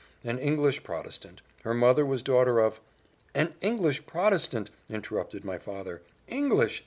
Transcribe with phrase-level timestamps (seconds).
[0.23, 2.81] "An English Protestant: her mother was daughter of"
[3.35, 6.79] "An English Protestant!" interrupted my father, "English!